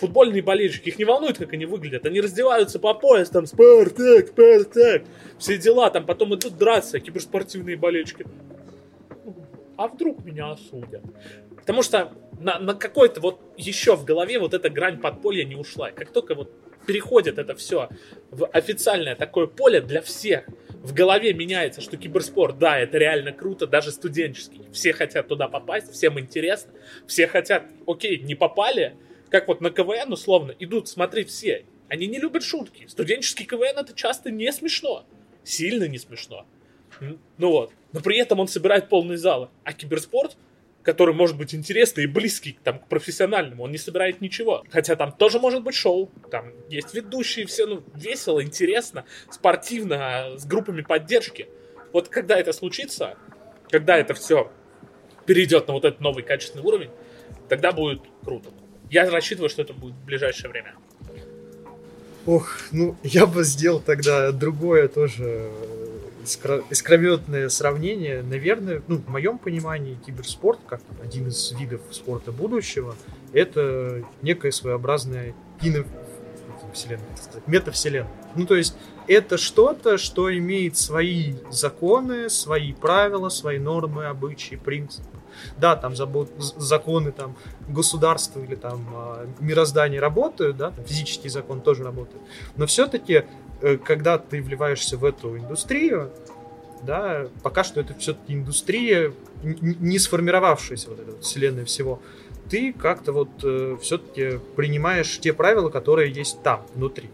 [0.00, 2.06] футбольные болельщики, их не волнует, как они выглядят.
[2.06, 5.04] Они раздеваются по пояс, там, Спартак, Спартак,
[5.38, 8.26] все дела, там потом идут драться, киберспортивные болельщики.
[9.78, 11.02] А вдруг меня осудят?
[11.54, 15.92] Потому что на, на какой-то вот еще в голове вот эта грань подполья не ушла.
[15.92, 16.50] Как только вот
[16.84, 17.88] переходит это все
[18.32, 20.46] в официальное такое поле для всех,
[20.82, 24.62] в голове меняется, что киберспорт, да, это реально круто, даже студенческий.
[24.72, 26.72] Все хотят туда попасть, всем интересно,
[27.06, 28.96] все хотят, окей, не попали,
[29.30, 31.66] как вот на КВН условно, идут смотреть все.
[31.88, 32.86] Они не любят шутки.
[32.88, 35.06] Студенческий КВН это часто не смешно.
[35.44, 36.46] Сильно не смешно.
[37.00, 37.72] Ну вот.
[37.92, 39.48] Но при этом он собирает полные залы.
[39.64, 40.36] А киберспорт,
[40.82, 44.64] который может быть интересный и близкий там, к профессиональному, он не собирает ничего.
[44.70, 46.10] Хотя там тоже может быть шоу.
[46.30, 51.48] Там есть ведущие, все ну, весело, интересно, спортивно, с группами поддержки.
[51.92, 53.16] Вот когда это случится,
[53.70, 54.50] когда это все
[55.26, 56.90] перейдет на вот этот новый качественный уровень,
[57.48, 58.50] тогда будет круто.
[58.90, 60.74] Я рассчитываю, что это будет в ближайшее время.
[62.26, 65.50] Ох, ну я бы сделал тогда другое тоже
[66.70, 68.22] искрометное сравнение.
[68.22, 72.94] Наверное, ну, в моем понимании, киберспорт, как один из видов спорта будущего,
[73.32, 75.84] это некая своеобразная кино
[76.72, 77.06] вселенная,
[77.46, 78.12] метавселенная.
[78.34, 78.74] Ну, то есть,
[79.06, 85.08] это что-то, что имеет свои законы, свои правила, свои нормы, обычаи, принципы.
[85.56, 87.36] Да, там забот, законы там
[87.68, 92.20] государства или там а, мироздания работают, да, физический закон тоже работает.
[92.56, 93.24] Но все-таки,
[93.84, 96.10] когда ты вливаешься в эту индустрию,
[96.82, 102.00] да, пока что это все-таки индустрия, не сформировавшаяся вот эта вот вселенная всего,
[102.48, 107.10] ты как-то вот э, все-таки принимаешь те правила, которые есть там, внутри.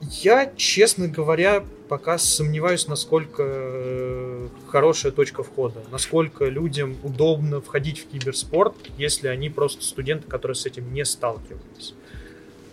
[0.00, 8.08] Я, честно говоря, пока сомневаюсь, насколько э, хорошая точка входа, насколько людям удобно входить в
[8.08, 11.94] киберспорт, если они просто студенты, которые с этим не сталкивались.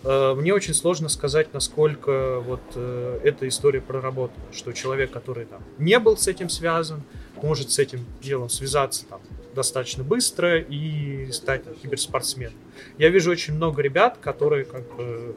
[0.02, 5.62] Э, мне очень сложно сказать, насколько вот э, эта история проработана, что человек, который там
[5.78, 7.02] не был с этим связан,
[7.42, 9.20] может с этим делом связаться там
[9.54, 12.54] достаточно быстро и стать там, киберспортсменом.
[12.98, 15.34] Я вижу очень много ребят, которые как бы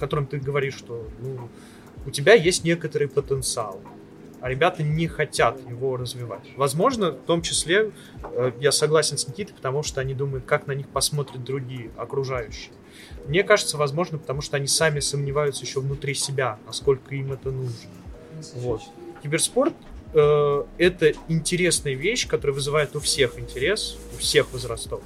[0.00, 1.48] котором ты говоришь, что ну,
[2.06, 3.80] у тебя есть некоторый потенциал,
[4.40, 6.42] а ребята не хотят его развивать.
[6.56, 7.92] Возможно, в том числе,
[8.22, 12.72] э, я согласен с Никитой, потому что они думают, как на них посмотрят другие, окружающие.
[13.26, 17.76] Мне кажется, возможно, потому что они сами сомневаются еще внутри себя, насколько им это нужно.
[18.54, 18.82] Вот.
[19.22, 19.74] Киберспорт
[20.14, 25.00] э, это интересная вещь, которая вызывает у всех интерес, у всех возрастов.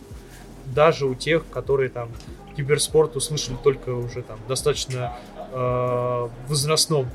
[0.66, 2.11] Даже у тех, которые там
[2.57, 5.18] киберспорт услышали только уже там достаточно
[5.53, 7.11] э, возрастном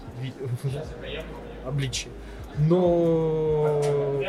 [1.65, 2.09] обличии.
[2.57, 3.82] Но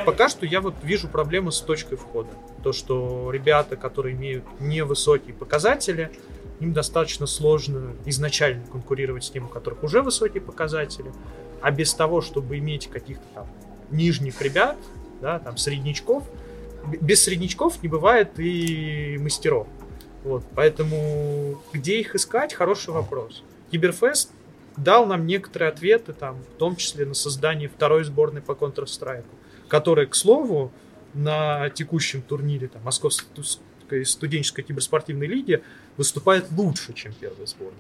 [0.07, 2.31] пока что я вот вижу проблему с точкой входа.
[2.63, 6.11] То, что ребята, которые имеют невысокие показатели,
[6.61, 11.13] им достаточно сложно изначально конкурировать с тем, у которых уже высокие показатели.
[11.61, 13.47] А без того, чтобы иметь каких-то там
[13.91, 14.77] нижних ребят,
[15.21, 16.25] да, там среднячков,
[17.01, 19.67] без среднячков не бывает и мастеров.
[20.23, 23.43] Вот, поэтому где их искать, хороший вопрос.
[23.71, 24.31] Киберфест
[24.77, 29.25] дал нам некоторые ответы, там, в том числе на создание второй сборной по Counter-Strike,
[29.69, 30.73] которая, к слову,
[31.15, 33.45] на текущем турнире там, Московской
[34.05, 35.63] студенческой киберспортивной лиги
[35.97, 37.79] выступает лучше, чем первая сборная.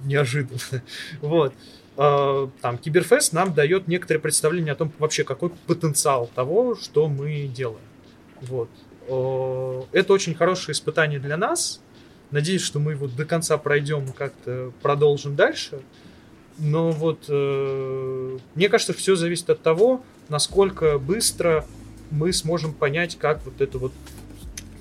[0.00, 0.60] Неожиданно.
[1.20, 1.52] Вот.
[1.96, 7.46] А, там, Киберфест нам дает некоторое представление о том, вообще, какой потенциал того, что мы
[7.46, 7.78] делаем.
[8.42, 8.68] Вот.
[9.92, 11.80] Это очень хорошее испытание для нас.
[12.32, 15.80] Надеюсь, что мы его до конца пройдем и как-то продолжим дальше.
[16.58, 21.66] Но вот э, мне кажется, все зависит от того, насколько быстро
[22.10, 23.92] мы сможем понять, как вот это вот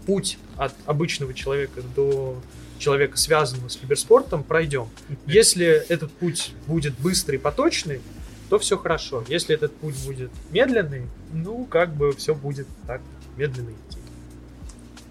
[0.05, 2.41] путь от обычного человека до
[2.77, 4.89] человека, связанного с киберспортом, пройдем.
[5.25, 8.01] Если этот путь будет быстрый, поточный,
[8.49, 9.23] то все хорошо.
[9.27, 11.03] Если этот путь будет медленный,
[11.33, 13.01] ну, как бы все будет так
[13.37, 13.99] медленно идти.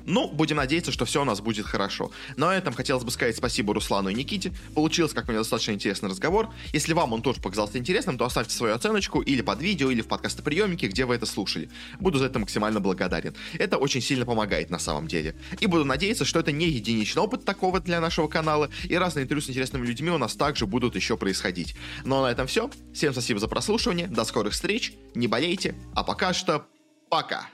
[0.06, 2.10] Ну, будем надеяться, что все у нас будет хорошо.
[2.36, 4.52] На этом хотелось бы сказать спасибо Руслану и Никите.
[4.74, 6.50] Получился, как мне, достаточно интересный разговор.
[6.72, 10.08] Если вам он тоже показался интересным, то оставьте свою оценочку или под видео, или в
[10.08, 11.70] подкастоприемнике, где вы это слушали.
[12.00, 13.34] Буду за это максимально благодарен.
[13.54, 15.34] Это очень сильно помогает на самом деле.
[15.60, 19.42] И буду надеяться, что это не единичный опыт такого для нашего канала, и разные интервью
[19.42, 21.74] с интересными людьми у нас также будут еще происходить.
[22.04, 22.70] Ну а на этом все.
[22.92, 26.66] Всем спасибо за прослушивание, до скорых встреч, не болейте, а пока что
[27.08, 27.48] пока!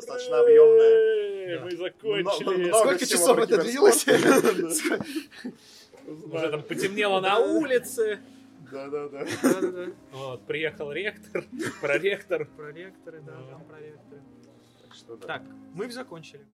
[0.00, 1.60] Достаточно объемная.
[1.64, 2.70] Мы закончили.
[2.72, 4.06] Сколько часов это длилось?
[6.06, 8.18] Уже там потемнело на улице.
[8.70, 9.26] Да-да-да.
[10.12, 11.44] Вот, приехал ректор,
[11.80, 12.46] проректор.
[12.56, 14.22] Проректоры, да, там проректоры.
[14.82, 15.26] Так что да.
[15.26, 15.42] Так,
[15.74, 16.46] мы закончили.